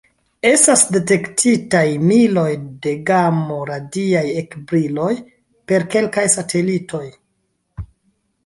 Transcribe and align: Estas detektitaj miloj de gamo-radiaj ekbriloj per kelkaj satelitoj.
Estas 0.51 0.83
detektitaj 0.93 1.83
miloj 2.11 2.47
de 2.85 2.93
gamo-radiaj 3.11 4.25
ekbriloj 4.43 5.13
per 5.73 5.89
kelkaj 5.97 6.25
satelitoj. 6.39 7.05